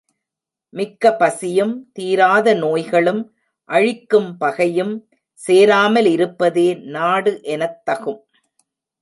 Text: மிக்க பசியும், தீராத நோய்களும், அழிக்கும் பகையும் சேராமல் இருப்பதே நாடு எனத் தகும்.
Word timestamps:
மிக்க 0.73 1.15
பசியும், 1.15 1.89
தீராத 1.93 2.53
நோய்களும், 2.53 3.35
அழிக்கும் 3.69 4.37
பகையும் 4.37 5.09
சேராமல் 5.33 6.05
இருப்பதே 6.05 6.73
நாடு 6.73 7.39
எனத் 7.43 7.81
தகும். 7.85 8.21